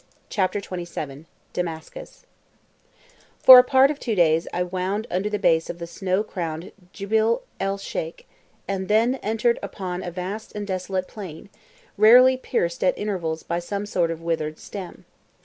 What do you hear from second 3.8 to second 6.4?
of two days I wound under the base of the snow